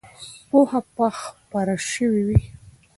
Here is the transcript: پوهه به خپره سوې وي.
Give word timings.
پوهه 0.49 0.81
به 0.95 1.07
خپره 1.23 1.75
سوې 1.91 2.21
وي. 2.27 2.41